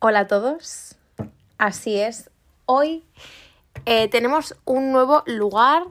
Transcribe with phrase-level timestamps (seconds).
[0.00, 0.94] Hola a todos.
[1.58, 2.30] Así es.
[2.66, 3.04] Hoy
[3.84, 5.82] eh, tenemos un nuevo lugar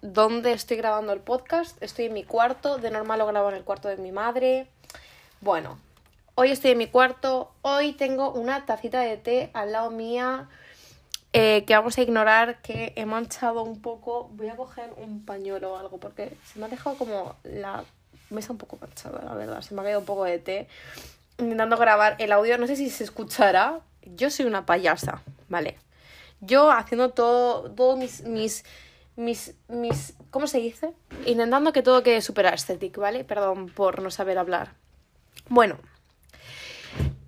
[0.00, 1.76] donde estoy grabando el podcast.
[1.82, 2.78] Estoy en mi cuarto.
[2.78, 4.68] De normal lo grabo en el cuarto de mi madre.
[5.42, 5.78] Bueno,
[6.34, 7.52] hoy estoy en mi cuarto.
[7.60, 10.48] Hoy tengo una tacita de té al lado mía.
[11.34, 14.30] eh, que vamos a ignorar que he manchado un poco.
[14.32, 17.84] Voy a coger un pañuelo o algo porque se me ha dejado como la
[18.30, 19.60] mesa un poco manchada, la verdad.
[19.60, 20.68] Se me ha caído un poco de té
[21.38, 22.58] intentando grabar el audio.
[22.58, 23.80] No sé si se escuchará.
[24.02, 25.78] Yo soy una payasa, ¿vale?
[26.40, 28.64] Yo haciendo todo, todos mis, mis,
[29.16, 30.92] mis, mis, ¿cómo se dice?
[31.24, 33.24] Intentando que todo quede súper estético, ¿vale?
[33.24, 34.74] Perdón por no saber hablar.
[35.48, 35.78] Bueno,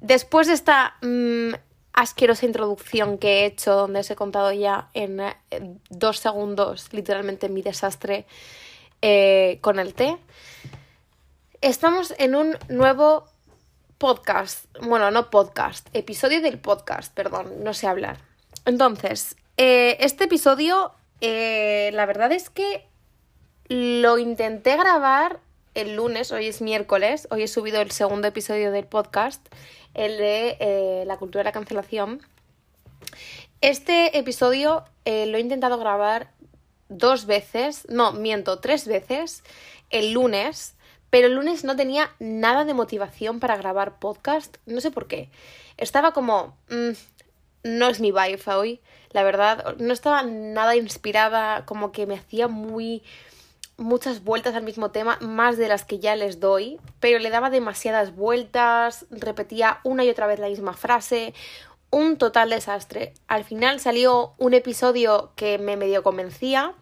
[0.00, 1.54] después de esta mm,
[1.92, 5.20] asquerosa introducción que he hecho, donde os he contado ya en
[5.90, 8.26] dos segundos, literalmente mi desastre
[9.02, 10.16] eh, con el té,
[11.60, 13.24] estamos en un nuevo
[13.98, 18.18] podcast, bueno, no podcast, episodio del podcast, perdón, no sé hablar.
[18.64, 22.86] Entonces, eh, este episodio, eh, la verdad es que
[23.68, 25.40] lo intenté grabar
[25.74, 29.46] el lunes, hoy es miércoles, hoy he subido el segundo episodio del podcast,
[29.94, 32.20] el de eh, la cultura de la cancelación.
[33.60, 36.30] Este episodio eh, lo he intentado grabar
[36.88, 39.44] dos veces, no, miento, tres veces,
[39.90, 40.74] el lunes,
[41.10, 45.30] pero el lunes no tenía nada de motivación para grabar podcast, no sé por qué.
[45.76, 46.90] Estaba como, mm,
[47.64, 52.48] no es mi vibe hoy, la verdad, no estaba nada inspirada, como que me hacía
[52.48, 53.02] muy
[53.78, 57.48] muchas vueltas al mismo tema, más de las que ya les doy, pero le daba
[57.48, 61.32] demasiadas vueltas, repetía una y otra vez la misma frase,
[61.90, 63.14] un total desastre.
[63.28, 66.74] Al final salió un episodio que me medio convencía,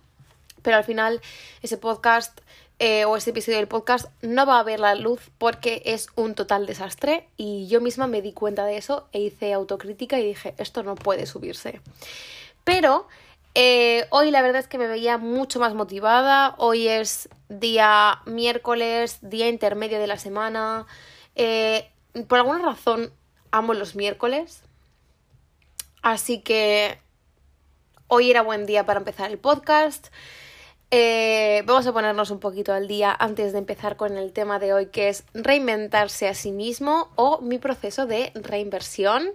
[0.63, 1.21] pero al final
[1.63, 2.41] ese podcast
[2.79, 6.35] eh, o ese episodio del podcast no va a ver la luz porque es un
[6.35, 10.55] total desastre y yo misma me di cuenta de eso e hice autocrítica y dije,
[10.59, 11.81] esto no puede subirse.
[12.65, 13.09] Pero
[13.55, 16.55] eh, hoy la verdad es que me veía mucho más motivada.
[16.59, 20.87] Hoy es día miércoles, día intermedio de la semana.
[21.35, 21.91] Eh,
[22.29, 23.11] por alguna razón
[23.53, 24.63] amo los miércoles.
[26.03, 26.99] Así que
[28.09, 30.09] hoy era buen día para empezar el podcast.
[30.93, 34.73] Eh, vamos a ponernos un poquito al día antes de empezar con el tema de
[34.73, 39.33] hoy que es reinventarse a sí mismo o mi proceso de reinversión.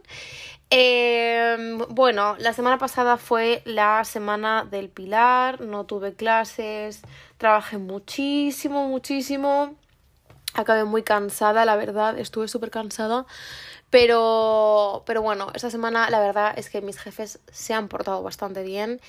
[0.70, 7.02] Eh, bueno, la semana pasada fue la semana del pilar, no tuve clases,
[7.38, 9.76] trabajé muchísimo, muchísimo.
[10.54, 13.26] Acabé muy cansada, la verdad, estuve súper cansada.
[13.90, 18.64] Pero, pero bueno, esta semana la verdad es que mis jefes se han portado bastante
[18.64, 19.02] bien.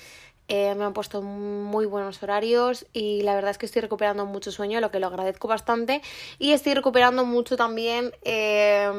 [0.49, 4.53] Eh, me han puesto muy buenos horarios y la verdad es que estoy recuperando mucho
[4.53, 6.03] sueño, lo que lo agradezco bastante.
[6.39, 8.91] Y estoy recuperando mucho también, eh,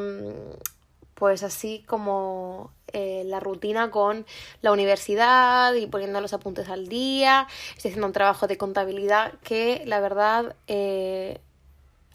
[1.16, 4.26] pues así como eh, la rutina con
[4.62, 7.48] la universidad y poniendo los apuntes al día.
[7.76, 11.40] Estoy haciendo un trabajo de contabilidad que la verdad, eh,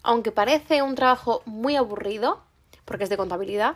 [0.03, 2.41] aunque parece un trabajo muy aburrido,
[2.85, 3.75] porque es de contabilidad,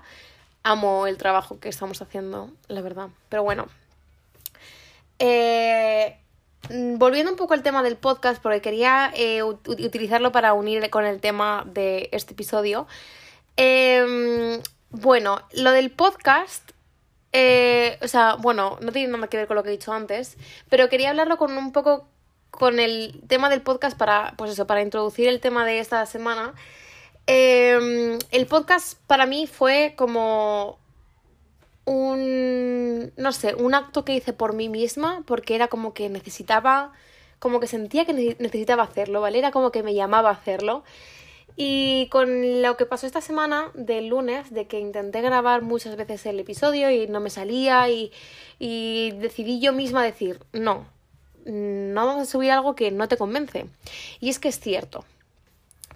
[0.64, 3.10] amo el trabajo que estamos haciendo, la verdad.
[3.28, 3.68] Pero bueno.
[5.20, 6.18] Eh,
[6.70, 11.06] volviendo un poco al tema del podcast, porque quería eh, ut- utilizarlo para unir con
[11.06, 12.88] el tema de este episodio.
[13.58, 16.72] Eh, bueno, lo del podcast,
[17.32, 20.38] eh, o sea, bueno, no tiene nada que ver con lo que he dicho antes,
[20.70, 22.08] pero quería hablarlo con un poco
[22.52, 26.54] con el tema del podcast para, pues eso, para introducir el tema de esta semana.
[27.26, 30.78] Eh, el podcast para mí fue como
[31.86, 36.92] un, no sé, un acto que hice por mí misma, porque era como que necesitaba,
[37.40, 39.40] como que sentía que ne- necesitaba hacerlo, ¿vale?
[39.40, 40.84] Era como que me llamaba a hacerlo.
[41.56, 46.26] Y con lo que pasó esta semana del lunes, de que intenté grabar muchas veces
[46.26, 48.12] el episodio y no me salía y,
[48.58, 50.88] y decidí yo misma decir, no,
[51.46, 53.68] no vamos a subir algo que no te convence.
[54.20, 55.06] Y es que es cierto.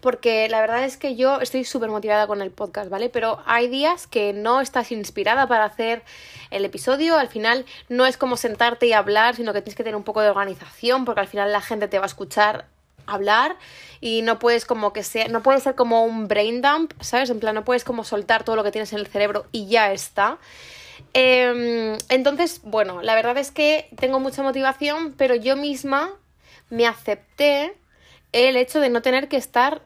[0.07, 3.09] Porque la verdad es que yo estoy súper motivada con el podcast, ¿vale?
[3.09, 6.01] Pero hay días que no estás inspirada para hacer
[6.49, 7.17] el episodio.
[7.17, 10.21] Al final no es como sentarte y hablar, sino que tienes que tener un poco
[10.21, 12.67] de organización, porque al final la gente te va a escuchar
[13.05, 13.57] hablar
[13.99, 17.29] y no puedes como que sea, no puede ser como un brain dump, ¿sabes?
[17.29, 19.91] En plan, no puedes como soltar todo lo que tienes en el cerebro y ya
[19.91, 20.37] está.
[21.13, 26.11] Eh, entonces, bueno, la verdad es que tengo mucha motivación, pero yo misma
[26.69, 27.75] me acepté
[28.31, 29.81] el hecho de no tener que estar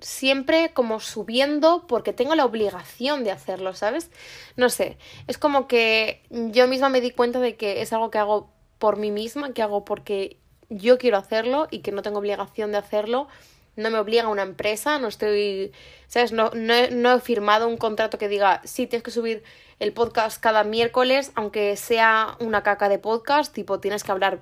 [0.00, 4.10] siempre como subiendo porque tengo la obligación de hacerlo, ¿sabes?
[4.56, 8.18] No sé, es como que yo misma me di cuenta de que es algo que
[8.18, 10.38] hago por mí misma, que hago porque
[10.68, 13.28] yo quiero hacerlo y que no tengo obligación de hacerlo
[13.76, 15.72] no me obliga una empresa, no estoy,
[16.08, 16.32] ¿sabes?
[16.32, 19.44] No, no, no he firmado un contrato que diga, sí, tienes que subir
[19.78, 24.40] el podcast cada miércoles, aunque sea una caca de podcast, tipo, tienes que hablar.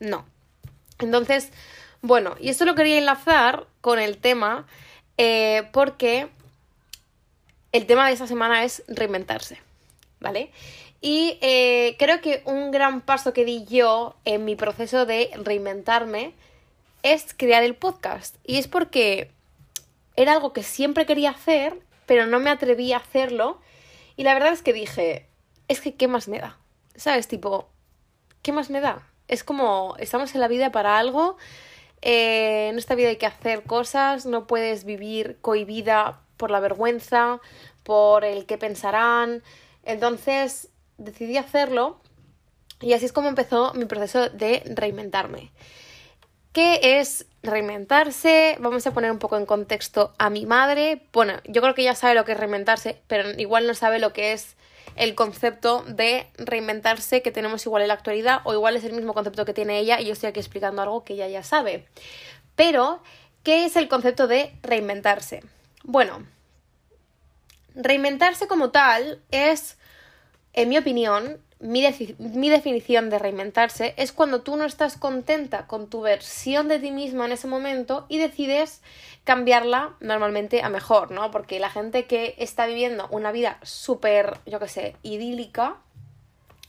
[0.00, 0.26] No.
[0.98, 1.52] Entonces,
[2.02, 4.66] bueno, y esto lo quería enlazar con el tema,
[5.18, 6.28] eh, porque
[7.72, 9.60] el tema de esta semana es reinventarse,
[10.20, 10.50] ¿vale?
[11.00, 16.32] Y eh, creo que un gran paso que di yo en mi proceso de reinventarme
[17.02, 18.36] es crear el podcast.
[18.44, 19.30] Y es porque
[20.16, 23.60] era algo que siempre quería hacer, pero no me atreví a hacerlo.
[24.16, 25.26] Y la verdad es que dije,
[25.68, 26.58] es que ¿qué más me da?
[26.96, 27.28] ¿Sabes?
[27.28, 27.68] Tipo,
[28.42, 29.06] ¿qué más me da?
[29.28, 31.36] Es como, estamos en la vida para algo.
[32.08, 37.40] Eh, en esta vida hay que hacer cosas, no puedes vivir cohibida por la vergüenza,
[37.82, 39.42] por el que pensarán.
[39.82, 40.68] Entonces
[40.98, 42.00] decidí hacerlo
[42.80, 45.50] y así es como empezó mi proceso de reinventarme.
[46.52, 48.56] ¿Qué es reinventarse?
[48.60, 51.02] Vamos a poner un poco en contexto a mi madre.
[51.12, 54.12] Bueno, yo creo que ella sabe lo que es reinventarse, pero igual no sabe lo
[54.12, 54.54] que es
[54.94, 59.14] el concepto de reinventarse que tenemos igual en la actualidad o igual es el mismo
[59.14, 61.86] concepto que tiene ella y yo estoy aquí explicando algo que ella ya sabe.
[62.54, 63.02] Pero,
[63.42, 65.42] ¿qué es el concepto de reinventarse?
[65.82, 66.24] Bueno,
[67.74, 69.76] reinventarse como tal es,
[70.52, 71.80] en mi opinión, mi,
[72.50, 77.24] definición de reinventarse es cuando tú no estás contenta con tu versión de ti misma
[77.24, 78.82] en ese momento y decides
[79.24, 81.30] cambiarla normalmente a mejor, ¿no?
[81.30, 85.76] Porque la gente que está viviendo una vida súper, yo qué sé, idílica,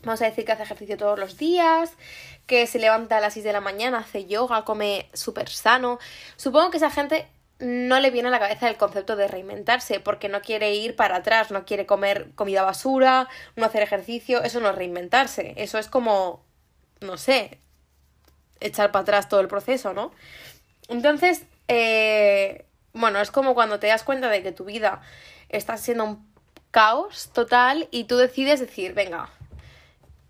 [0.03, 1.91] vamos a decir que hace ejercicio todos los días,
[2.45, 5.99] que se levanta a las 6 de la mañana, hace yoga, come súper sano,
[6.37, 7.27] supongo que esa gente
[7.59, 11.17] no le viene a la cabeza el concepto de reinventarse, porque no quiere ir para
[11.17, 15.87] atrás, no quiere comer comida basura, no hacer ejercicio, eso no es reinventarse, eso es
[15.87, 16.43] como,
[17.01, 17.59] no sé,
[18.59, 20.11] echar para atrás todo el proceso, ¿no?
[20.87, 25.01] Entonces, eh, bueno, es como cuando te das cuenta de que tu vida
[25.49, 26.27] está siendo un
[26.71, 29.29] caos total y tú decides decir, venga,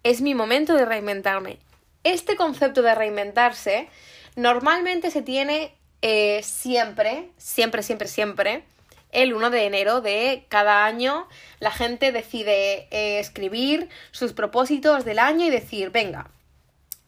[0.03, 1.59] es mi momento de reinventarme.
[2.03, 3.89] Este concepto de reinventarse
[4.35, 8.63] normalmente se tiene eh, siempre, siempre, siempre, siempre,
[9.11, 11.27] el 1 de enero de cada año,
[11.59, 16.29] la gente decide eh, escribir sus propósitos del año y decir, venga,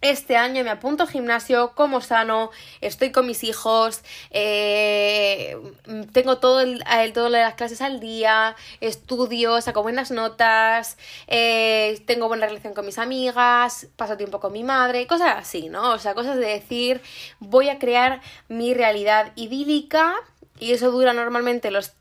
[0.01, 4.01] este año me apunto al gimnasio, como sano, estoy con mis hijos,
[4.31, 5.57] eh,
[6.13, 10.97] tengo todo el, las clases al día, estudio, saco buenas notas,
[11.27, 15.91] eh, tengo buena relación con mis amigas, paso tiempo con mi madre, cosas así, ¿no?
[15.91, 17.01] O sea, cosas de decir,
[17.39, 20.15] voy a crear mi realidad idílica
[20.59, 21.93] y eso dura normalmente los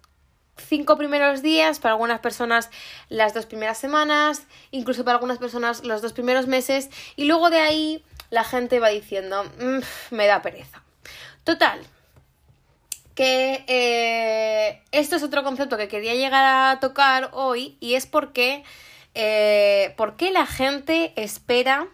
[0.60, 2.70] cinco primeros días, para algunas personas
[3.08, 7.60] las dos primeras semanas, incluso para algunas personas los dos primeros meses, y luego de
[7.60, 10.82] ahí la gente va diciendo, mm, me da pereza.
[11.44, 11.80] Total,
[13.14, 18.62] que eh, esto es otro concepto que quería llegar a tocar hoy y es porque,
[19.14, 19.96] eh,
[20.32, 21.88] la gente espera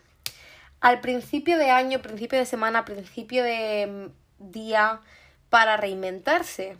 [0.80, 5.00] al principio de año, principio de semana, principio de mm, día
[5.48, 6.76] para reinventarse.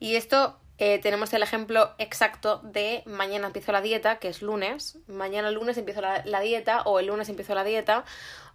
[0.00, 4.96] Y esto eh, tenemos el ejemplo exacto de mañana empiezo la dieta, que es lunes,
[5.08, 8.04] mañana lunes empiezo la, dieta, o el lunes empiezo la dieta,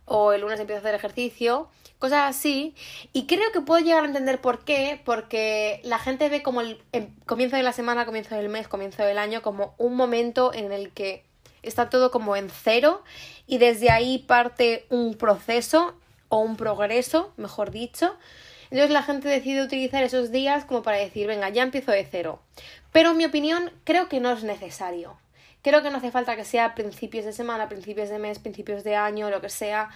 [0.05, 1.67] o el lunes empiezo a hacer ejercicio,
[1.99, 2.75] cosas así.
[3.11, 6.81] Y creo que puedo llegar a entender por qué, porque la gente ve como el,
[7.25, 10.91] comienzo de la semana, comienzo del mes, comienzo del año, como un momento en el
[10.91, 11.25] que
[11.61, 13.03] está todo como en cero
[13.47, 15.93] y desde ahí parte un proceso
[16.29, 18.15] o un progreso, mejor dicho.
[18.73, 22.41] Entonces la gente decide utilizar esos días como para decir, venga, ya empiezo de cero.
[22.91, 25.15] Pero en mi opinión creo que no es necesario.
[25.61, 28.95] Creo que no hace falta que sea principios de semana, principios de mes, principios de
[28.95, 29.91] año, lo que sea,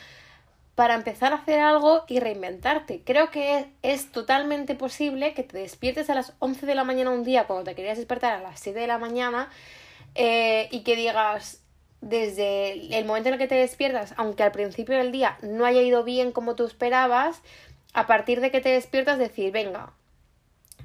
[0.76, 3.02] para empezar a hacer algo y reinventarte.
[3.04, 7.24] Creo que es, totalmente posible que te despiertes a las 11 de la mañana un
[7.24, 9.50] día cuando te querías despertar a las 7 de la mañana
[10.14, 11.64] eh, y que digas,
[12.02, 15.82] desde el momento en el que te despiertas, aunque al principio del día no haya
[15.82, 17.42] ido bien como tú esperabas,
[17.98, 19.90] a partir de que te despiertas decir, venga,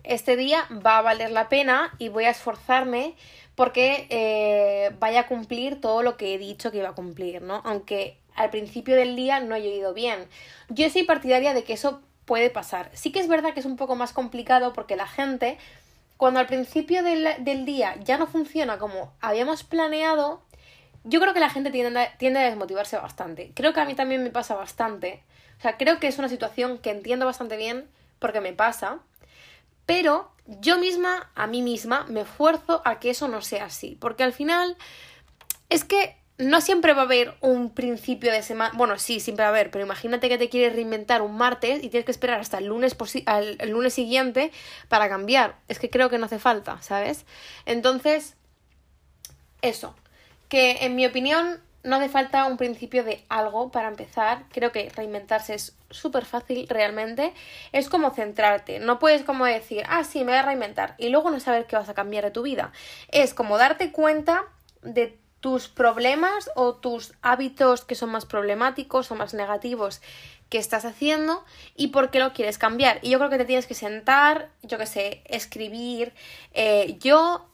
[0.03, 3.17] este día va a valer la pena y voy a esforzarme
[3.55, 7.61] porque eh, vaya a cumplir todo lo que he dicho que iba a cumplir, ¿no?
[7.67, 10.27] Aunque al principio del día no haya ido bien.
[10.71, 12.89] Yo soy partidaria de que eso puede pasar.
[12.95, 15.59] Sí que es verdad que es un poco más complicado porque la gente,
[16.17, 20.41] cuando al principio del, del día ya no funciona como habíamos planeado,
[21.05, 23.53] yo creo que la gente tiende, tiende a desmotivarse bastante.
[23.55, 25.23] Creo que a mí también me pasa bastante.
[25.63, 27.89] O sea, creo que es una situación que entiendo bastante bien
[28.19, 28.99] porque me pasa,
[29.87, 34.25] pero yo misma, a mí misma, me esfuerzo a que eso no sea así, porque
[34.25, 34.77] al final
[35.69, 38.75] es que no siempre va a haber un principio de semana.
[38.77, 41.91] Bueno, sí, siempre va a haber, pero imagínate que te quieres reinventar un martes y
[41.91, 44.51] tienes que esperar hasta el lunes, al, el lunes siguiente
[44.89, 45.55] para cambiar.
[45.69, 47.25] Es que creo que no hace falta, ¿sabes?
[47.67, 48.35] Entonces,
[49.61, 49.95] eso.
[50.49, 54.45] Que en mi opinión no hace falta un principio de algo para empezar.
[54.51, 57.35] Creo que reinventarse es súper fácil realmente.
[57.73, 58.79] Es como centrarte.
[58.79, 61.77] No puedes como decir, ah, sí, me voy a reinventar y luego no saber qué
[61.77, 62.73] vas a cambiar de tu vida.
[63.09, 64.45] Es como darte cuenta
[64.83, 70.01] de tus problemas o tus hábitos que son más problemáticos o más negativos
[70.49, 73.01] que estás haciendo y por qué lo quieres cambiar.
[73.03, 76.13] Y yo creo que te tienes que sentar, yo qué sé, escribir.
[76.53, 77.49] Eh, yo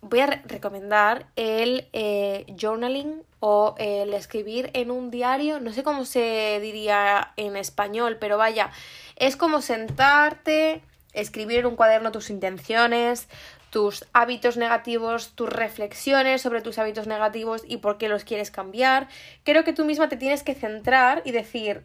[0.00, 6.04] voy a recomendar el eh, journaling o el escribir en un diario, no sé cómo
[6.04, 8.70] se diría en español, pero vaya,
[9.16, 13.28] es como sentarte, escribir en un cuaderno tus intenciones,
[13.70, 19.08] tus hábitos negativos, tus reflexiones sobre tus hábitos negativos y por qué los quieres cambiar.
[19.44, 21.84] Creo que tú misma te tienes que centrar y decir,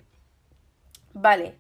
[1.14, 1.56] vale,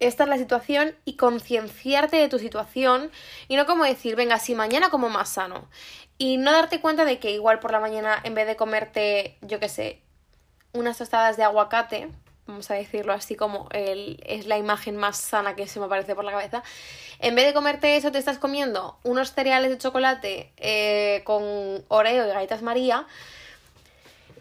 [0.00, 3.10] esta es la situación y concienciarte de tu situación
[3.48, 5.68] y no como decir, venga, si mañana como más sano.
[6.18, 9.58] Y no darte cuenta de que igual por la mañana en vez de comerte, yo
[9.58, 10.00] qué sé,
[10.72, 12.08] unas tostadas de aguacate,
[12.46, 16.14] vamos a decirlo así como el, es la imagen más sana que se me aparece
[16.14, 16.62] por la cabeza,
[17.18, 21.42] en vez de comerte eso te estás comiendo unos cereales de chocolate eh, con
[21.88, 23.06] Oreo y galletas María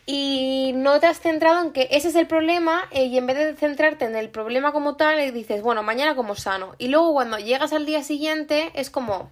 [0.06, 3.38] y no te has centrado en que ese es el problema eh, y en vez
[3.38, 6.76] de centrarte en el problema como tal, eh, dices, bueno, mañana como sano.
[6.78, 9.32] Y luego cuando llegas al día siguiente es como,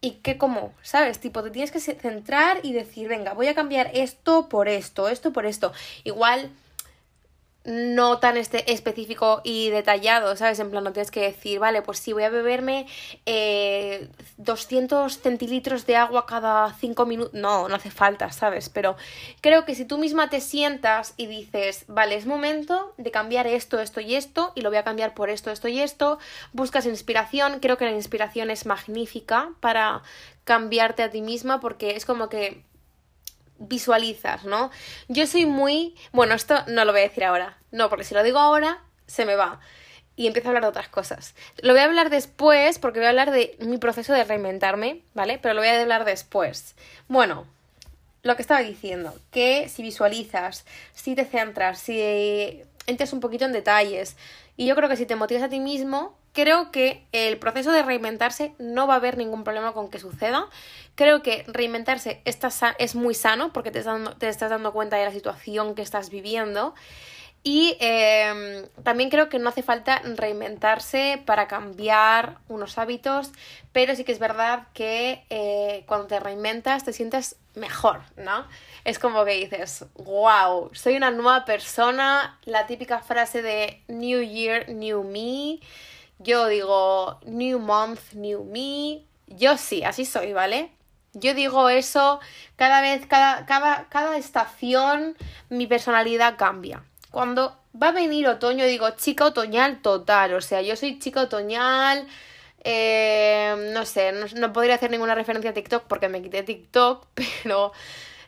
[0.00, 0.72] ¿y qué como?
[0.82, 1.18] ¿Sabes?
[1.18, 5.32] Tipo, te tienes que centrar y decir, venga, voy a cambiar esto por esto, esto
[5.32, 5.72] por esto.
[6.04, 6.50] Igual
[7.66, 10.58] no tan este específico y detallado, ¿sabes?
[10.60, 12.86] En plan, no tienes que decir, vale, pues sí, voy a beberme
[13.26, 17.34] eh, 200 centilitros de agua cada 5 minutos.
[17.34, 18.68] No, no hace falta, ¿sabes?
[18.68, 18.96] Pero
[19.40, 23.80] creo que si tú misma te sientas y dices, vale, es momento de cambiar esto,
[23.80, 26.18] esto y esto, y lo voy a cambiar por esto, esto y esto,
[26.52, 30.02] buscas inspiración, creo que la inspiración es magnífica para
[30.44, 32.62] cambiarte a ti misma porque es como que
[33.58, 34.70] visualizas, ¿no?
[35.08, 35.94] Yo soy muy...
[36.12, 39.24] Bueno, esto no lo voy a decir ahora, no, porque si lo digo ahora, se
[39.24, 39.60] me va.
[40.16, 41.34] Y empiezo a hablar de otras cosas.
[41.60, 45.38] Lo voy a hablar después, porque voy a hablar de mi proceso de reinventarme, ¿vale?
[45.38, 46.74] Pero lo voy a hablar después.
[47.08, 47.46] Bueno,
[48.22, 53.52] lo que estaba diciendo, que si visualizas, si te centras, si entres un poquito en
[53.52, 54.16] detalles,
[54.56, 57.82] y yo creo que si te motivas a ti mismo, creo que el proceso de
[57.82, 60.50] reinventarse no va a haber ningún problema con que suceda.
[60.94, 63.82] Creo que reinventarse es muy sano porque te
[64.18, 66.74] te estás dando cuenta de la situación que estás viviendo.
[67.42, 73.30] Y em, también creo que no hace falta reinventarse para cambiar unos hábitos,
[73.72, 78.46] pero sí que es verdad que eh, cuando te reinventas te sientes mejor, ¿no?
[78.84, 84.68] Es como que dices, wow, soy una nueva persona, la típica frase de New Year,
[84.68, 85.60] New Me.
[86.18, 89.04] Yo digo New Month, New Me.
[89.26, 90.70] Yo sí, así soy, ¿vale?
[91.12, 92.20] Yo digo eso
[92.56, 95.16] cada vez, cada, cada, cada estación,
[95.48, 96.82] mi personalidad cambia
[97.16, 100.34] cuando va a venir otoño, digo chica otoñal total.
[100.34, 102.06] O sea, yo soy chica otoñal.
[102.62, 107.06] Eh, no sé, no, podría hacer ninguna referencia a TikTok porque me quité TikTok,
[107.42, 107.72] pero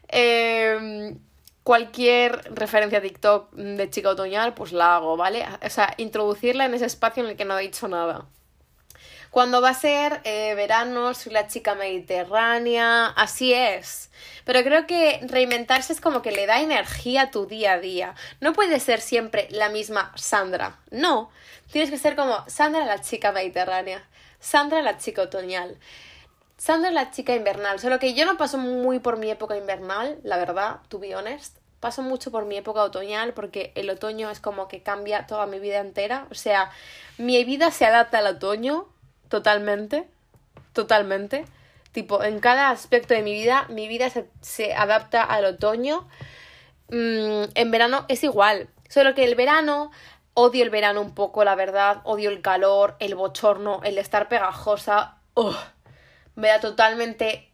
[0.09, 1.19] em,
[1.63, 5.45] cualquier referencia a TikTok de chica otoñal, pues la hago, ¿vale?
[5.65, 8.27] O sea, introducirla en ese espacio en el que no he dicho nada.
[9.31, 14.11] Cuando va a ser eh, verano, soy la chica mediterránea, así es.
[14.45, 18.15] Pero creo que reinventarse es como que le da energía a tu día a día.
[18.41, 21.31] No puede ser siempre la misma Sandra, no.
[21.71, 24.03] Tienes que ser como Sandra la chica mediterránea,
[24.41, 25.77] Sandra la chica otoñal.
[26.59, 30.37] Sandra la chica invernal, solo que yo no paso muy por mi época invernal, la
[30.37, 34.69] verdad, to be honest paso mucho por mi época otoñal porque el otoño es como
[34.69, 36.27] que cambia toda mi vida entera.
[36.31, 36.71] O sea,
[37.17, 38.87] mi vida se adapta al otoño
[39.29, 40.09] totalmente,
[40.73, 41.45] totalmente.
[41.93, 44.09] Tipo, en cada aspecto de mi vida, mi vida
[44.41, 46.09] se, adapta al otoño.
[46.91, 49.91] Mm, en verano es igual, solo que el verano
[50.33, 55.19] odio el verano un poco, la verdad, odio el calor, el bochorno, el estar pegajosa,
[56.39, 57.51] me da totalmente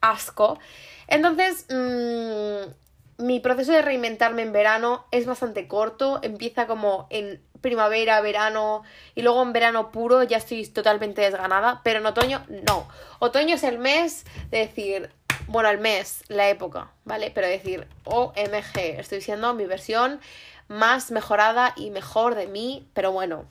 [0.00, 0.58] asco.
[1.06, 8.20] Entonces, mm, mi proceso de reinventarme en verano es bastante corto, empieza como en primavera,
[8.20, 8.82] verano
[9.14, 12.88] y luego en verano puro ya estoy totalmente desganada, pero en otoño no.
[13.20, 15.10] Otoño es el mes de decir,
[15.46, 17.30] bueno, el mes, la época, ¿vale?
[17.32, 20.20] Pero decir, OMG, estoy siendo mi versión
[20.66, 23.46] más mejorada y mejor de mí, pero bueno.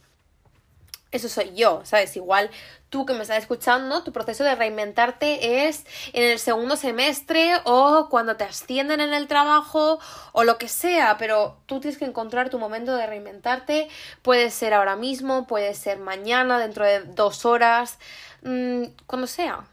[1.15, 2.15] Eso soy yo, ¿sabes?
[2.15, 2.49] Igual
[2.89, 8.07] tú que me estás escuchando, tu proceso de reinventarte es en el segundo semestre o
[8.09, 9.99] cuando te ascienden en el trabajo
[10.31, 13.89] o lo que sea, pero tú tienes que encontrar tu momento de reinventarte.
[14.21, 17.99] Puede ser ahora mismo, puede ser mañana, dentro de dos horas,
[18.43, 19.65] mmm, cuando sea.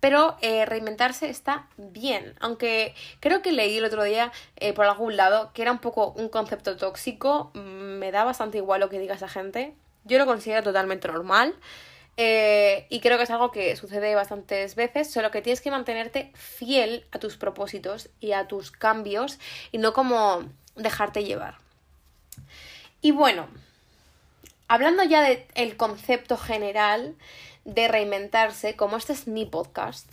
[0.00, 5.16] Pero eh, reinventarse está bien, aunque creo que leí el otro día eh, por algún
[5.16, 9.00] lado que era un poco un concepto tóxico, mm, me da bastante igual lo que
[9.00, 9.74] diga esa gente,
[10.08, 11.54] yo lo considero totalmente normal
[12.20, 16.32] eh, y creo que es algo que sucede bastantes veces, solo que tienes que mantenerte
[16.34, 19.38] fiel a tus propósitos y a tus cambios
[19.70, 20.42] y no como
[20.74, 21.58] dejarte llevar.
[23.00, 23.46] Y bueno,
[24.66, 27.14] hablando ya del concepto general,
[27.64, 30.12] de reinventarse, como este es mi podcast,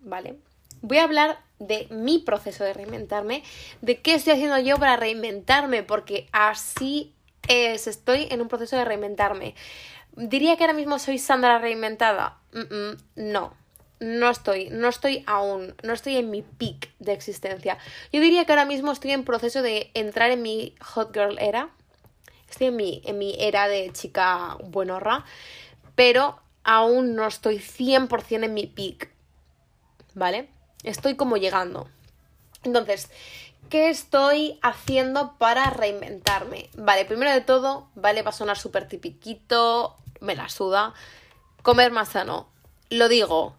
[0.00, 0.36] ¿vale?
[0.82, 3.44] Voy a hablar de mi proceso de reinventarme,
[3.80, 7.14] de qué estoy haciendo yo para reinventarme, porque así
[7.48, 9.54] es, estoy en un proceso de reinventarme.
[10.16, 12.38] Diría que ahora mismo soy Sandra reinventada.
[13.16, 13.54] no,
[14.00, 17.78] no estoy, no estoy aún, no estoy en mi peak de existencia.
[18.12, 21.70] Yo diría que ahora mismo estoy en proceso de entrar en mi hot girl era.
[22.48, 25.24] Estoy en mi, en mi era de chica buenorra,
[25.94, 29.10] pero aún no estoy 100% en mi peak,
[30.14, 30.48] ¿vale?
[30.82, 31.88] Estoy como llegando.
[32.64, 33.10] Entonces,
[33.70, 36.68] ¿qué estoy haciendo para reinventarme?
[36.76, 40.92] Vale, primero de todo, vale, va a sonar súper tipiquito, me la suda.
[41.62, 42.48] Comer más sano.
[42.90, 43.54] Lo digo.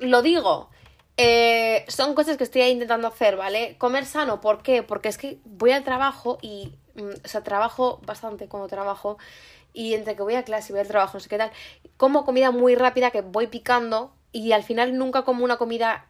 [0.00, 0.68] Lo digo.
[1.16, 3.76] Eh, son cosas que estoy intentando hacer, ¿vale?
[3.78, 4.82] Comer sano, ¿por qué?
[4.82, 9.18] Porque es que voy al trabajo y, mm, o sea, trabajo bastante cuando trabajo
[9.72, 11.52] y entre que voy a clase y voy al trabajo, no sé qué tal,
[11.96, 16.06] como comida muy rápida que voy picando y al final nunca como una comida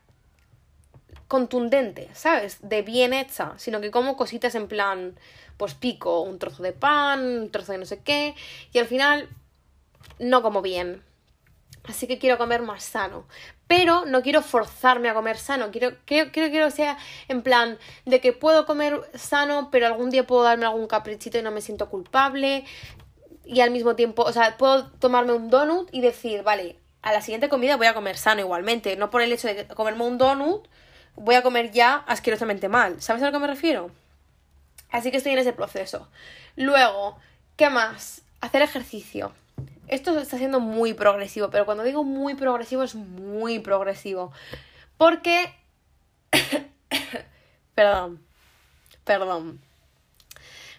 [1.31, 2.59] contundente, ¿sabes?
[2.61, 5.17] De bien hecha, sino que como cositas en plan,
[5.57, 8.35] pues pico un trozo de pan, un trozo de no sé qué,
[8.73, 9.29] y al final
[10.19, 11.05] no como bien.
[11.85, 13.27] Así que quiero comer más sano.
[13.69, 15.71] Pero no quiero forzarme a comer sano.
[15.71, 20.27] Quiero, quiero, quiero que sea en plan de que puedo comer sano, pero algún día
[20.27, 22.65] puedo darme algún caprichito y no me siento culpable
[23.45, 27.23] y al mismo tiempo, o sea, puedo tomarme un donut y decir, vale, a la
[27.23, 30.67] siguiente comida voy a comer sano igualmente, no por el hecho de comerme un donut
[31.17, 33.91] voy a comer ya asquerosamente mal, ¿sabes a lo que me refiero?
[34.91, 36.09] Así que estoy en ese proceso.
[36.57, 37.19] Luego,
[37.57, 38.23] ¿qué más?
[38.41, 39.33] Hacer ejercicio.
[39.89, 44.33] Esto está siendo muy progresivo, pero cuando digo muy progresivo es muy progresivo.
[44.97, 45.55] Porque...
[47.75, 48.23] perdón.
[49.05, 49.61] Perdón.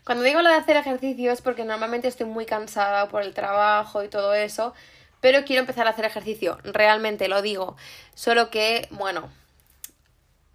[0.06, 4.04] Cuando digo lo de hacer ejercicio es porque normalmente estoy muy cansada por el trabajo
[4.04, 4.74] y todo eso,
[5.20, 7.78] pero quiero empezar a hacer ejercicio, realmente lo digo,
[8.16, 9.30] solo que, bueno,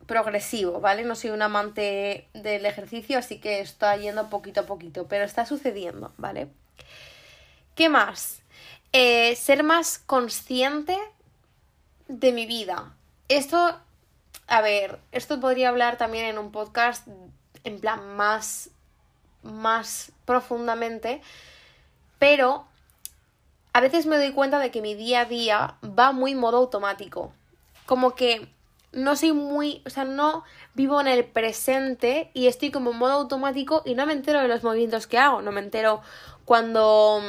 [0.06, 1.04] progresivo, ¿vale?
[1.04, 5.46] No soy un amante del ejercicio, así que está yendo poquito a poquito, pero está
[5.46, 6.48] sucediendo, ¿vale?
[7.74, 8.40] ¿Qué más?
[8.92, 10.96] Eh, ser más consciente
[12.08, 12.94] de mi vida.
[13.28, 13.78] Esto,
[14.46, 17.06] a ver, esto podría hablar también en un podcast
[17.64, 18.70] en plan más
[19.46, 21.20] más profundamente,
[22.18, 22.66] pero
[23.72, 27.32] a veces me doy cuenta de que mi día a día va muy modo automático.
[27.84, 28.48] Como que
[28.96, 30.42] no soy muy, o sea, no
[30.74, 34.48] vivo en el presente y estoy como en modo automático y no me entero de
[34.48, 36.00] los movimientos que hago, no me entero
[36.44, 37.22] cuando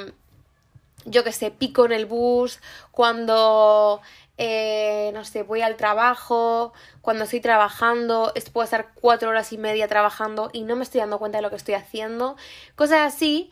[1.06, 2.60] yo que sé, pico en el bus,
[2.92, 4.02] cuando
[4.38, 9.88] eh, no sé, voy al trabajo, cuando estoy trabajando, puedo estar cuatro horas y media
[9.88, 12.38] trabajando y no me estoy dando cuenta de lo que estoy haciendo,
[12.76, 13.52] cosas así.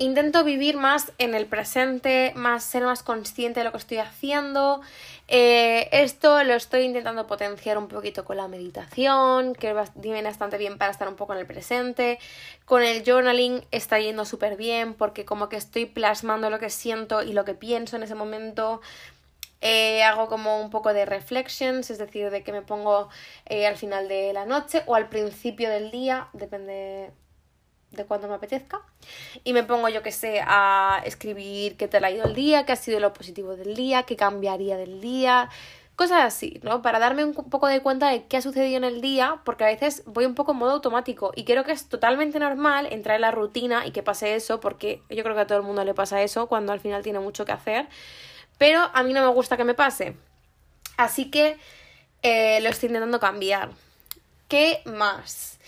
[0.00, 4.80] Intento vivir más en el presente, más ser más consciente de lo que estoy haciendo.
[5.28, 10.78] Eh, esto lo estoy intentando potenciar un poquito con la meditación, que viene bastante bien
[10.78, 12.18] para estar un poco en el presente.
[12.64, 17.22] Con el journaling está yendo súper bien porque como que estoy plasmando lo que siento
[17.22, 18.80] y lo que pienso en ese momento.
[19.60, 23.10] Eh, hago como un poco de reflections, es decir, de que me pongo
[23.44, 27.10] eh, al final de la noche o al principio del día, depende
[27.92, 28.80] de cuando me apetezca.
[29.44, 32.72] Y me pongo, yo que sé, a escribir qué te ha ido el día, qué
[32.72, 35.48] ha sido lo positivo del día, qué cambiaría del día,
[35.96, 36.82] cosas así, ¿no?
[36.82, 39.66] Para darme un poco de cuenta de qué ha sucedido en el día, porque a
[39.66, 43.22] veces voy un poco en modo automático y creo que es totalmente normal entrar en
[43.22, 45.94] la rutina y que pase eso, porque yo creo que a todo el mundo le
[45.94, 47.88] pasa eso cuando al final tiene mucho que hacer
[48.60, 50.14] pero a mí no me gusta que me pase.
[50.98, 51.56] Así que
[52.22, 53.70] eh, lo estoy intentando cambiar.
[54.48, 55.58] ¿Qué más?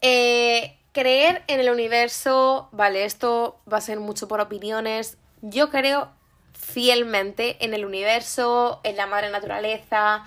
[0.00, 5.16] Eh, creer en el universo, vale, esto va a ser mucho por opiniones.
[5.42, 6.10] Yo creo
[6.52, 10.24] fielmente en el universo, en la madre naturaleza,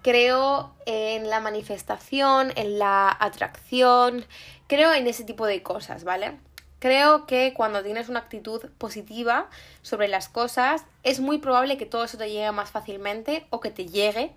[0.00, 4.24] creo en la manifestación, en la atracción,
[4.66, 6.38] creo en ese tipo de cosas, ¿vale?
[6.78, 9.50] Creo que cuando tienes una actitud positiva
[9.82, 13.70] sobre las cosas, es muy probable que todo eso te llegue más fácilmente o que
[13.70, 14.32] te llegue.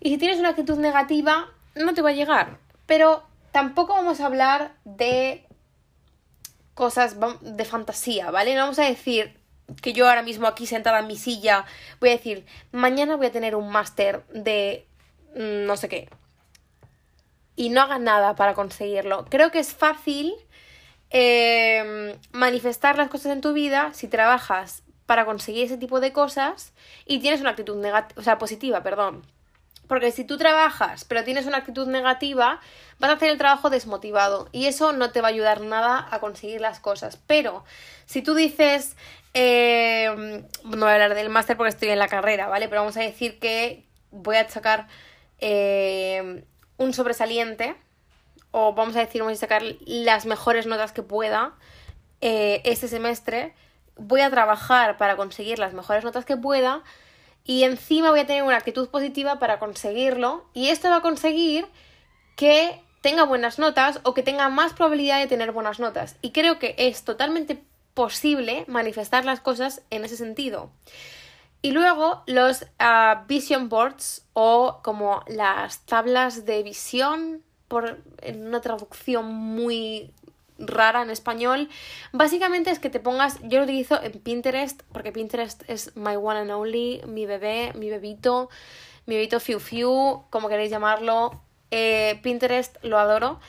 [0.00, 2.58] Y si tienes una actitud negativa, no te va a llegar.
[2.86, 5.46] Pero tampoco vamos a hablar de
[6.74, 8.54] cosas de fantasía, ¿vale?
[8.54, 9.36] No vamos a decir
[9.82, 11.64] que yo ahora mismo aquí sentada en mi silla
[12.00, 14.86] voy a decir, mañana voy a tener un máster de
[15.34, 16.08] mm, no sé qué.
[17.56, 19.24] Y no hagas nada para conseguirlo.
[19.28, 20.34] Creo que es fácil
[21.10, 26.74] eh, manifestar las cosas en tu vida si trabajas para conseguir ese tipo de cosas
[27.06, 29.24] y tienes una actitud negativa, o sea, positiva, perdón.
[29.88, 32.60] Porque si tú trabajas pero tienes una actitud negativa,
[32.98, 36.20] vas a hacer el trabajo desmotivado y eso no te va a ayudar nada a
[36.20, 37.18] conseguir las cosas.
[37.26, 37.64] Pero
[38.06, 38.96] si tú dices,
[39.34, 42.68] eh, no voy a hablar del máster porque estoy en la carrera, ¿vale?
[42.68, 44.86] Pero vamos a decir que voy a sacar
[45.40, 46.44] eh,
[46.76, 47.74] un sobresaliente
[48.50, 51.54] o vamos a decir, vamos a sacar las mejores notas que pueda
[52.20, 53.54] eh, este semestre,
[53.96, 56.82] voy a trabajar para conseguir las mejores notas que pueda
[57.48, 61.66] y encima voy a tener una actitud positiva para conseguirlo y esto va a conseguir
[62.36, 66.16] que tenga buenas notas o que tenga más probabilidad de tener buenas notas.
[66.20, 70.70] Y creo que es totalmente posible manifestar las cosas en ese sentido.
[71.62, 78.60] Y luego los ah, vision boards o como las tablas de visión, por en una
[78.60, 80.12] traducción muy
[80.58, 81.68] rara en español.
[82.12, 86.40] Básicamente es que te pongas, yo lo utilizo en Pinterest, porque Pinterest es my one
[86.40, 88.50] and only, mi bebé, mi bebito,
[89.06, 91.40] mi bebito fiu fiu, como queréis llamarlo.
[91.70, 93.40] Eh, Pinterest lo adoro.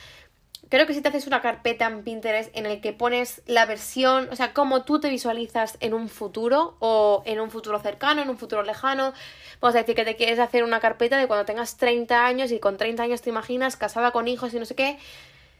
[0.69, 4.29] Creo que si te haces una carpeta en Pinterest en el que pones la versión,
[4.31, 8.29] o sea, cómo tú te visualizas en un futuro o en un futuro cercano, en
[8.29, 9.13] un futuro lejano,
[9.61, 12.59] vamos a decir que te quieres hacer una carpeta de cuando tengas 30 años y
[12.59, 14.99] con 30 años te imaginas casada con hijos y no sé qué.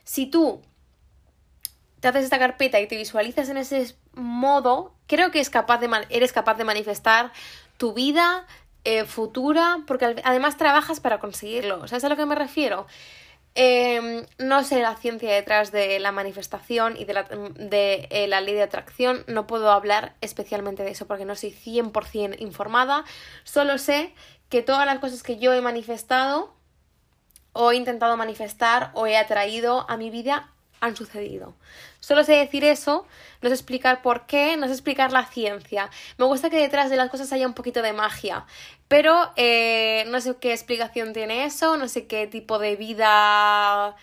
[0.04, 0.62] Si tú
[2.00, 5.90] te haces esta carpeta y te visualizas en ese modo, creo que es capaz de
[6.10, 7.32] eres capaz de manifestar
[7.78, 8.46] tu vida
[8.84, 11.88] eh, futura, porque además trabajas para conseguirlo.
[11.88, 12.88] ¿Sabes a lo que me refiero?
[13.56, 18.42] Em, no sé la ciencia detrás de la manifestación y de, la, de eh, la,
[18.42, 23.04] ley de atracción, no puedo hablar especialmente de eso porque no soy 100% informada,
[23.44, 24.14] solo sé
[24.50, 26.54] que todas las cosas que yo he manifestado
[27.52, 31.56] o he intentado manifestar o he atraído a mi vida han sucedido.
[32.00, 33.06] Solo sé decir eso,
[33.42, 35.90] no sé explicar por qué, no sé explicar la ciencia.
[36.18, 38.46] Me gusta que detrás de las cosas haya un poquito de magia,
[38.88, 43.96] pero eh, no sé qué explicación tiene eso, no sé qué tipo de vida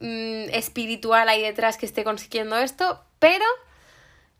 [0.00, 3.44] mm, espiritual hay detrás que esté consiguiendo esto, pero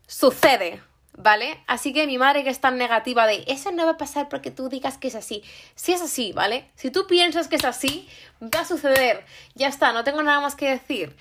[0.07, 0.81] sucede.
[1.17, 1.63] ¿Vale?
[1.65, 4.51] Así que mi madre que es tan negativa de eso no va a pasar porque
[4.51, 5.43] tú digas que es así.
[5.73, 6.69] Si es así, ¿vale?
[6.75, 8.09] Si tú piensas que es así,
[8.41, 9.25] va a suceder.
[9.53, 11.15] Ya está, no tengo nada más que decir.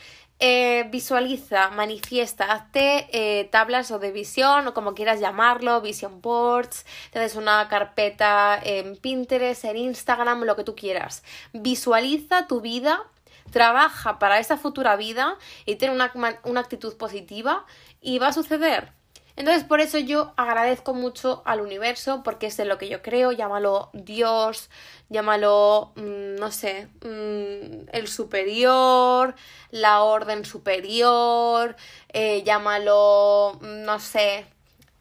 [0.47, 6.85] Eh, visualiza, manifiesta, hazte eh, tablas o de visión o como quieras llamarlo, vision boards,
[7.11, 11.25] te haces una carpeta en Pinterest, en Instagram, lo que tú quieras.
[11.55, 13.05] Visualiza tu vida,
[13.53, 16.13] trabaja para esa futura vida y ten una,
[16.45, 17.65] una actitud positiva
[18.03, 18.93] y va a suceder.
[19.37, 23.33] Entonces, por eso yo agradezco mucho al universo, porque es de lo que yo creo,
[23.33, 24.71] llámalo Dios,
[25.09, 29.35] llámalo, mm, no sé, mm, el superior,
[29.71, 31.75] la orden superior,
[32.13, 34.47] eh, llámalo, mm, no sé,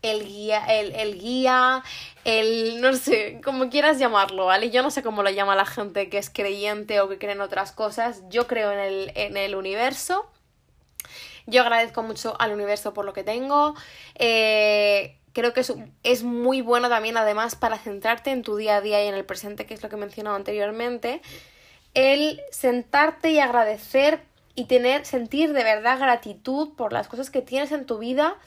[0.01, 1.83] el guía, el, el, guía,
[2.25, 4.69] el, no sé, como quieras llamarlo, ¿vale?
[4.71, 7.41] Yo no sé cómo lo llama la gente que es creyente o que cree en
[7.41, 10.25] otras cosas, yo creo en el, en el universo
[11.45, 13.75] yo agradezco mucho al universo por lo que tengo.
[14.15, 18.81] Eh, creo que es, es, muy bueno también, además, para centrarte en tu día a
[18.81, 21.21] día y en el presente, que es lo que he mencionado anteriormente.
[21.93, 24.21] El sentarte y agradecer
[24.55, 28.37] y tener, sentir de verdad gratitud por las cosas que tienes en tu vida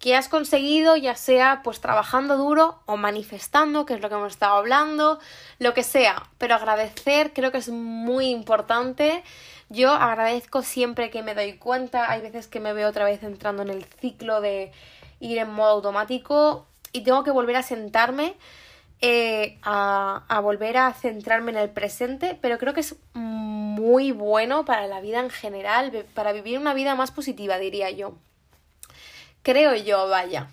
[0.00, 4.32] que has conseguido, ya sea pues trabajando duro o manifestando, que es lo que hemos
[4.32, 5.20] estado hablando,
[5.58, 9.22] lo que sea, pero agradecer creo que es muy importante.
[9.70, 13.62] Yo agradezco siempre que me doy cuenta, hay veces que me veo otra vez entrando
[13.62, 14.72] en el ciclo de
[15.20, 18.34] ir en modo automático y tengo que volver a sentarme
[19.00, 24.64] eh, a, a volver a centrarme en el presente, pero creo que es muy bueno
[24.64, 28.14] para la vida en general, para vivir una vida más positiva, diría yo.
[29.44, 30.48] Creo yo, vaya.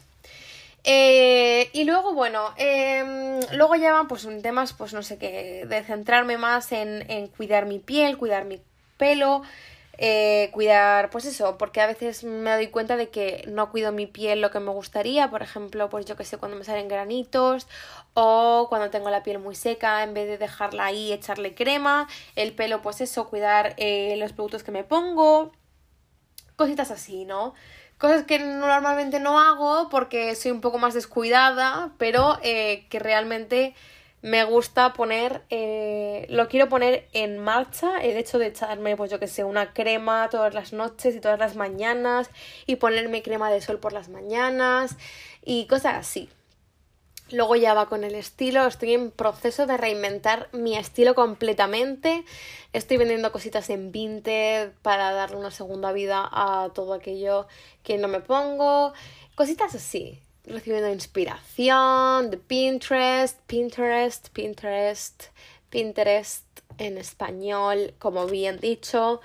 [0.84, 6.38] Eh, y luego, bueno, eh, luego llevan pues temas, pues no sé qué, de centrarme
[6.38, 8.62] más en, en cuidar mi piel, cuidar mi
[8.98, 9.44] pelo,
[10.00, 14.06] eh, cuidar, pues eso, porque a veces me doy cuenta de que no cuido mi
[14.06, 17.68] piel lo que me gustaría, por ejemplo, pues yo que sé, cuando me salen granitos
[18.14, 22.54] o cuando tengo la piel muy seca, en vez de dejarla ahí, echarle crema, el
[22.54, 25.52] pelo, pues eso, cuidar eh, los productos que me pongo
[26.56, 27.54] cositas así, ¿no?
[27.98, 33.74] Cosas que normalmente no hago porque soy un poco más descuidada, pero eh, que realmente
[34.22, 39.20] me gusta poner, eh, lo quiero poner en marcha, el hecho de echarme, pues yo
[39.20, 42.30] que sé, una crema todas las noches y todas las mañanas
[42.66, 44.98] y ponerme crema de sol por las mañanas
[45.44, 46.30] y cosas así.
[47.30, 52.24] Luego ya va con el estilo, estoy en proceso de reinventar mi estilo completamente.
[52.72, 57.48] Estoy vendiendo cositas en Vinted para darle una segunda vida a todo aquello
[57.84, 58.94] que no me pongo.
[59.36, 60.22] Cositas así.
[60.48, 65.26] Recibiendo inspiración de Pinterest, Pinterest, Pinterest,
[65.70, 66.46] Pinterest
[66.78, 69.20] en español, como bien dicho.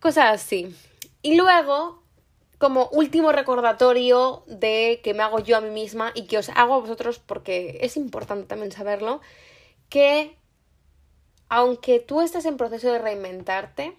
[0.00, 0.74] Cosas así.
[1.22, 2.02] Y luego
[2.58, 6.74] como último recordatorio de que me hago yo a mí misma y que os hago
[6.74, 9.20] a vosotros porque es importante también saberlo,
[9.88, 10.36] que
[11.48, 13.96] aunque tú estés en proceso de reinventarte,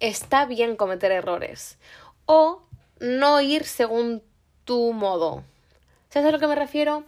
[0.00, 1.76] está bien cometer errores
[2.24, 2.62] o
[3.00, 4.22] no ir según
[4.64, 5.44] tu modo.
[6.10, 7.04] ¿Sabes a lo que me refiero?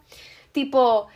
[0.52, 1.08] Tipo,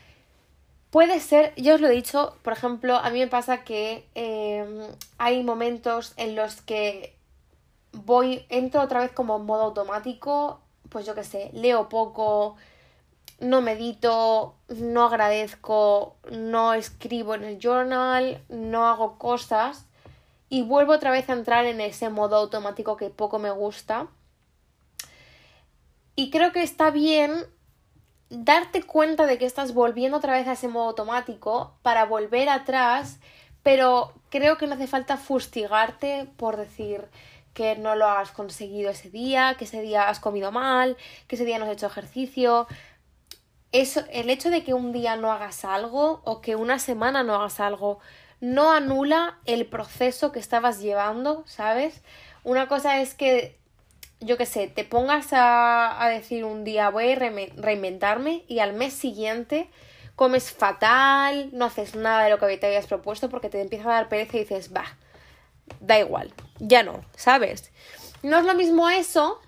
[0.91, 4.89] puede ser, yo os lo he dicho, por ejemplo, a mí me pasa que eh,
[5.19, 7.17] hay momentos en los que
[7.93, 12.57] voy, entro otra vez como en modo automático, pues yo qué sé, leo poco,
[13.41, 19.87] no medito, no agradezco, no escribo en el journal, no hago cosas
[20.49, 24.09] y vuelvo otra vez a entrar en ese modo automático que poco me gusta.
[26.17, 27.33] Y creo que está bien
[28.31, 33.19] darte cuenta de que estás volviendo otra vez a ese modo automático para volver atrás,
[33.63, 37.09] pero creo que no hace falta fustigarte por decir,
[37.55, 40.97] que no lo has conseguido ese día, que ese día has comido mal,
[41.29, 42.67] que ese día no has hecho ejercicio.
[43.73, 47.35] Eso, el hecho de que un día no hagas algo o que una semana no
[47.37, 48.01] hagas algo
[48.41, 52.03] no anula el proceso que estabas llevando, ¿sabes?
[52.43, 53.59] Una cosa es que,
[54.25, 58.73] yo qué sé, te pongas a, a decir un día voy a reinventarme y al
[58.73, 59.69] mes siguiente
[60.17, 63.95] comes fatal, no haces nada de lo que te habías propuesto porque te empieza a
[63.95, 64.97] dar pereza y dices, bah,
[65.81, 67.73] da igual, ya no, ¿sabes?
[68.23, 69.41] No es lo mismo eso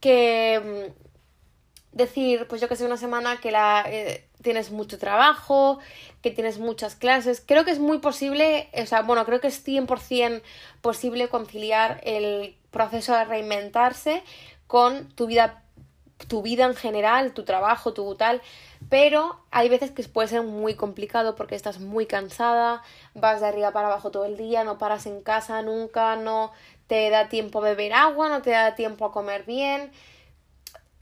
[0.00, 5.80] que mm, decir, pues yo que sé, una semana que la, eh, tienes mucho trabajo,
[6.22, 7.42] que tienes muchas clases.
[7.44, 10.40] Creo que es muy posible, o sea, bueno, creo que es 100%
[10.82, 14.22] posible conciliar el proceso de reinventarse
[14.68, 15.64] con tu vida
[16.28, 18.40] tu vida en general, tu trabajo, tu tal,
[18.88, 22.82] pero hay veces que puede ser muy complicado porque estás muy cansada,
[23.14, 26.52] vas de arriba para abajo todo el día, no paras en casa nunca, no
[26.86, 29.90] te da tiempo a beber agua, no te da tiempo a comer bien.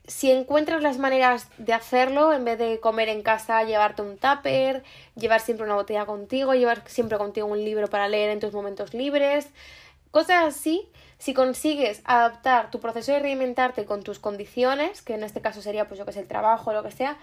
[0.06, 4.82] Si encuentras las maneras de hacerlo, en vez de comer en casa, llevarte un tupper,
[5.14, 8.92] llevar siempre una botella contigo, llevar siempre contigo un libro para leer en tus momentos
[8.92, 9.48] libres,
[10.10, 10.88] cosas así,
[11.18, 15.88] si consigues adaptar tu proceso de reinventarte con tus condiciones, que en este caso sería
[15.88, 17.16] pues yo que el trabajo lo que sea,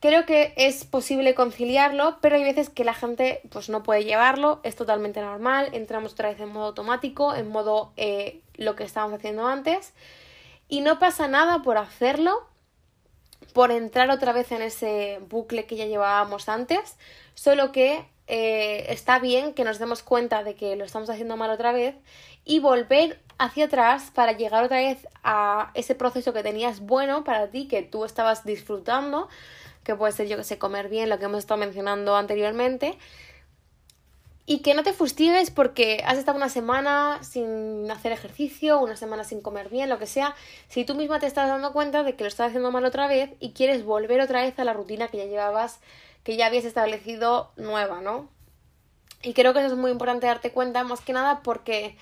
[0.00, 4.60] creo que es posible conciliarlo, pero hay veces que la gente pues no puede llevarlo,
[4.62, 9.18] es totalmente normal, entramos otra vez en modo automático, en modo eh, lo que estábamos
[9.18, 9.92] haciendo antes,
[10.68, 12.46] y no pasa nada por hacerlo,
[13.52, 16.96] por entrar otra vez en ese bucle que ya llevábamos antes,
[17.34, 21.50] solo que eh, está bien que nos demos cuenta de que lo estamos haciendo mal
[21.50, 21.94] otra vez
[22.44, 27.48] y volver hacia atrás para llegar otra vez a ese proceso que tenías bueno para
[27.50, 29.28] ti, que tú estabas disfrutando,
[29.84, 32.98] que puede ser yo que sé, comer bien, lo que hemos estado mencionando anteriormente,
[34.46, 39.24] y que no te fustigues porque has estado una semana sin hacer ejercicio, una semana
[39.24, 40.36] sin comer bien, lo que sea,
[40.68, 43.30] si tú misma te estás dando cuenta de que lo estás haciendo mal otra vez
[43.40, 45.80] y quieres volver otra vez a la rutina que ya llevabas,
[46.22, 48.28] que ya habías establecido nueva, ¿no?
[49.22, 51.96] Y creo que eso es muy importante darte cuenta, más que nada porque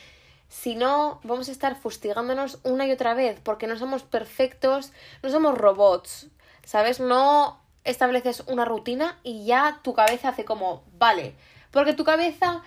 [0.48, 5.30] si no, vamos a estar fustigándonos una y otra vez, porque no somos perfectos, no
[5.30, 6.26] somos robots,
[6.64, 7.00] ¿sabes?
[7.00, 11.34] No estableces una rutina y ya tu cabeza hace como, vale,
[11.74, 12.62] porque tu cabeza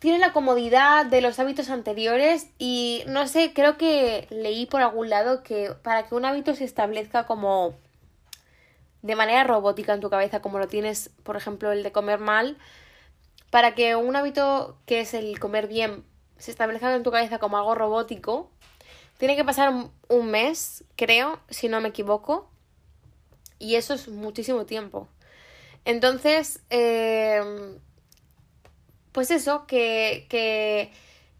[0.00, 5.08] tiene la comodidad de los hábitos anteriores y no sé, creo que leí por algún
[5.08, 7.76] lado que para que un hábito se establezca como
[9.02, 12.58] de manera robótica en tu cabeza, como lo tienes, por ejemplo, el de comer mal,
[13.50, 16.04] para que un hábito que es el comer bien
[16.36, 18.50] se establezca en tu cabeza como algo robótico,
[19.18, 19.72] tiene que pasar
[20.08, 22.50] un mes, creo, si no me equivoco.
[23.60, 25.08] Y eso es muchísimo tiempo.
[25.88, 27.40] Entonces, eh,
[29.10, 30.92] pues eso, que, que,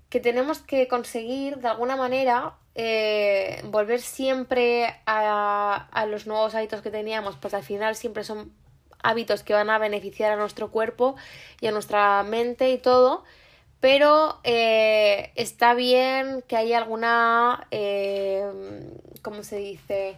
[0.09, 6.81] que, tenemos que conseguir de alguna manera eh, volver siempre a, a los nuevos hábitos
[6.81, 8.51] que teníamos, pues al final siempre son
[9.03, 11.17] hábitos que van a beneficiar a nuestro cuerpo
[11.61, 13.25] y a nuestra mente y todo
[13.81, 17.69] pero eh, está bien que haya alguna,
[19.21, 20.17] ¿cómo se dice?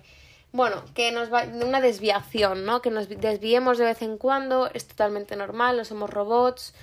[0.52, 2.82] Bueno, que nos va una desviación, ¿no?
[2.82, 6.74] Que nos desviemos de vez en cuando, es totalmente normal, no somos robots.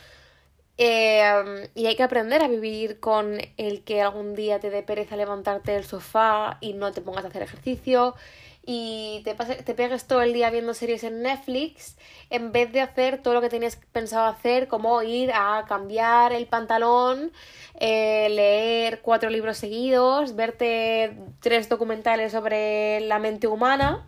[0.77, 5.15] Eh, y hay que aprender a vivir con el que algún día te dé pereza
[5.15, 8.15] levantarte del sofá y no te pongas a hacer ejercicio
[8.69, 11.95] y te, te pegues todo el día viendo series en Netflix
[12.29, 16.47] en vez de hacer todo lo que tenías pensado hacer, como ir a cambiar el
[16.47, 17.31] pantalón,
[17.79, 24.05] eh, leer cuatro libros seguidos, verte tres documentales sobre la mente humana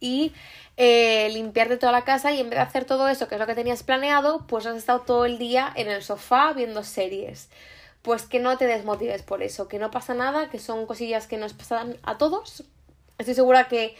[0.00, 0.32] y
[0.76, 3.46] eh, limpiarte toda la casa y en vez de hacer todo eso, que es lo
[3.46, 7.48] que tenías planeado, pues has estado todo el día en el sofá viendo series.
[8.02, 11.36] Pues que no te desmotives por eso, que no pasa nada, que son cosillas que
[11.36, 12.64] nos pasan a todos,
[13.18, 13.96] Estoy segura que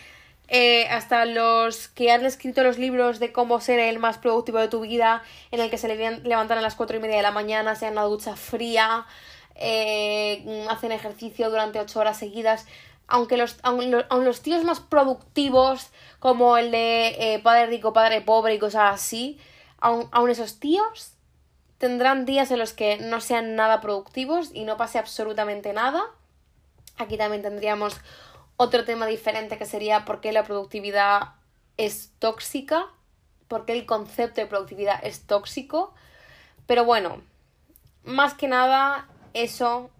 [0.48, 4.68] eh, hasta los que han escrito los libros de cómo ser el más productivo de
[4.68, 7.74] tu vida, en el que se levantan a las cuatro y media de la mañana,
[7.74, 9.06] se dan una ducha fría,
[9.54, 12.66] eh, hacen ejercicio durante ocho horas seguidas,
[13.06, 13.58] aunque los,
[14.10, 19.38] los tíos más productivos, como el de eh, padre rico, padre pobre y cosas así,
[19.78, 21.12] aun, aun esos tíos
[21.78, 26.04] tendrán días en los que no sean nada productivos y no pase absolutamente nada.
[26.96, 28.00] Aquí también tendríamos
[28.62, 31.34] otro tema diferente que sería por qué la productividad
[31.76, 32.86] es tóxica,
[33.48, 35.92] por qué el concepto de productividad es tóxico.
[36.66, 37.22] Pero bueno,
[38.04, 39.90] más que nada eso,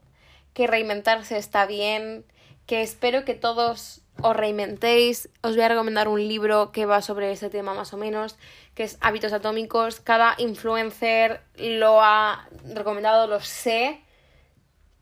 [0.55, 2.25] que reinventarse está bien,
[2.66, 5.29] que espero que todos os reinventéis.
[5.42, 8.37] Os voy a recomendar un libro que va sobre ese tema más o menos,
[8.77, 9.98] que es Hábitos Atómicos.
[9.98, 14.01] Cada influencer lo ha recomendado, lo sé,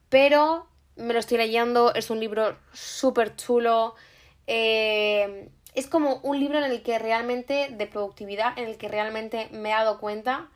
[0.08, 3.94] pero me lo estoy leyendo, es un libro súper chulo.
[4.46, 9.48] Eh, es como un libro en el que realmente, de productividad, en el que realmente
[9.52, 10.48] me he dado cuenta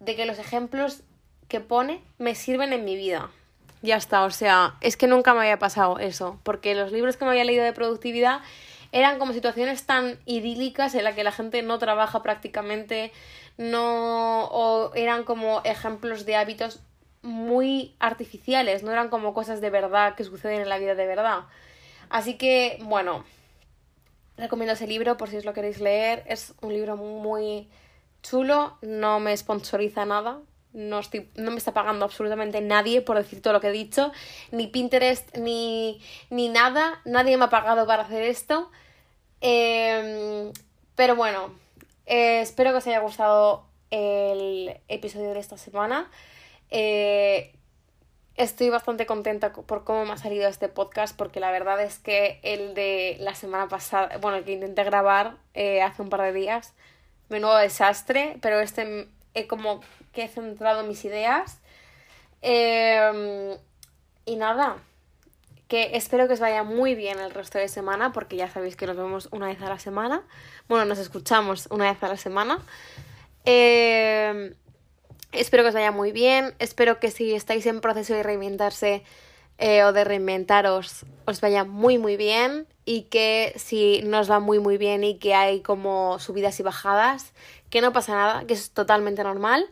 [0.00, 1.02] de que los ejemplos
[1.48, 3.30] que pone me sirven en mi vida.
[3.82, 7.24] Ya está, o sea, es que nunca me había pasado eso, porque los libros que
[7.24, 8.40] me había leído de productividad
[8.92, 13.12] eran como situaciones tan idílicas en las que la gente no trabaja prácticamente,
[13.58, 16.80] no, o eran como ejemplos de hábitos
[17.24, 21.46] muy artificiales, no eran como cosas de verdad que suceden en la vida de verdad.
[22.10, 23.24] Así que, bueno,
[24.36, 26.22] recomiendo ese libro por si os lo queréis leer.
[26.26, 27.68] Es un libro muy
[28.22, 30.40] chulo, no me sponsoriza nada,
[30.72, 34.12] no, estoy, no me está pagando absolutamente nadie por decir todo lo que he dicho,
[34.50, 38.70] ni Pinterest, ni, ni nada, nadie me ha pagado para hacer esto.
[39.40, 40.52] Em,
[40.94, 41.54] pero bueno,
[42.06, 46.10] eh, espero que os haya gustado el episodio de esta semana.
[46.76, 47.52] Eh,
[48.34, 52.40] estoy bastante contenta por cómo me ha salido este podcast porque la verdad es que
[52.42, 56.32] el de la semana pasada, bueno, el que intenté grabar eh, hace un par de
[56.32, 56.74] días,
[57.28, 59.82] menudo desastre, pero este he como
[60.12, 61.60] que he centrado mis ideas.
[62.42, 63.56] Em,
[64.24, 64.78] y nada,
[65.68, 68.88] que espero que os vaya muy bien el resto de semana porque ya sabéis que
[68.88, 70.24] nos vemos una vez a la semana.
[70.68, 72.58] Bueno, nos escuchamos una vez a la semana.
[73.44, 74.56] Eh,
[75.34, 76.54] Espero que os vaya muy bien.
[76.58, 79.02] Espero que si estáis en proceso de reinventarse
[79.58, 82.66] eh, o de reinventaros, os vaya muy muy bien.
[82.84, 86.62] Y que si no os va muy muy bien y que hay como subidas y
[86.62, 87.32] bajadas,
[87.70, 89.68] que no pasa nada, que es totalmente normal.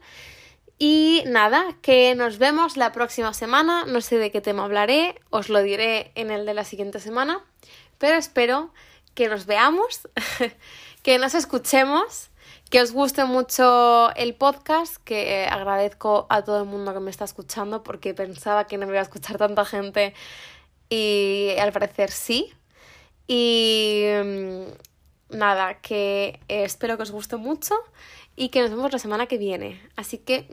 [0.79, 3.85] Y nada, que nos vemos la próxima semana.
[3.87, 7.45] No sé de qué tema hablaré, os lo diré en el de la siguiente semana.
[7.99, 8.73] Pero espero
[9.15, 10.09] que nos veamos,
[11.05, 12.32] que nos escuchemos
[12.73, 17.27] que os guste mucho el podcast, que agradezco a todo el mundo que me está
[17.27, 20.15] escuchando porque pensaba que no me iba a escuchar tanta gente
[20.89, 22.51] y al parecer sí.
[23.29, 27.75] Y mm, nada, que espero que os guste mucho
[28.37, 29.79] y que nos vemos la semana que viene.
[29.95, 30.49] Así que...